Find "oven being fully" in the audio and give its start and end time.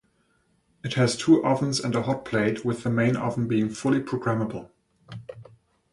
3.15-4.01